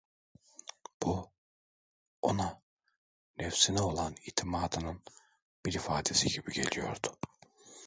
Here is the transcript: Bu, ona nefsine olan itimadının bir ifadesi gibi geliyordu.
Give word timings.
Bu, 1.03 1.29
ona 2.21 2.59
nefsine 3.37 3.81
olan 3.81 4.15
itimadının 4.25 5.01
bir 5.65 5.73
ifadesi 5.73 6.27
gibi 6.29 6.51
geliyordu. 6.53 7.17